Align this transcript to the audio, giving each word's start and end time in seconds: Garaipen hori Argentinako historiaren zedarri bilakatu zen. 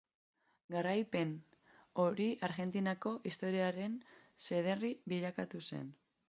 Garaipen 0.75 1.33
hori 2.03 2.27
Argentinako 2.47 3.13
historiaren 3.33 3.99
zedarri 4.49 4.93
bilakatu 5.15 5.63
zen. 5.71 5.95